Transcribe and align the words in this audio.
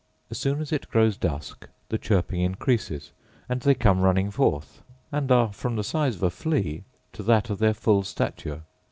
As 0.31 0.39
soon 0.39 0.61
as 0.61 0.71
it 0.71 0.89
grows 0.89 1.15
dusk, 1.15 1.67
the 1.89 1.99
chirping 1.99 2.41
increases, 2.41 3.11
and 3.47 3.61
they 3.61 3.75
come 3.75 4.01
running 4.01 4.31
forth, 4.31 4.81
and 5.11 5.31
are 5.31 5.53
from 5.53 5.75
the 5.75 5.83
size 5.83 6.15
of 6.15 6.23
a 6.23 6.31
flea 6.31 6.85
to 7.13 7.21
that 7.21 7.51
of 7.51 7.59
their 7.59 7.75
full 7.75 8.01
stature. 8.01 8.63